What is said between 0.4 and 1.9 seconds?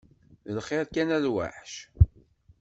D lxir kan a lwaḥc?